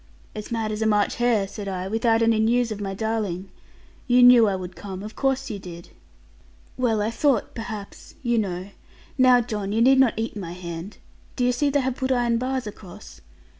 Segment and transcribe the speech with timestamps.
[0.35, 3.51] 'As mad as a March hare,' said I, 'without any news of my darling.
[4.07, 5.89] You knew I would come: of course you did.'
[6.75, 8.69] 'Well, I thought, perhaps you know:
[9.19, 10.97] now, John, you need not eat my hand.
[11.35, 13.21] Do you see they have put iron bars across?'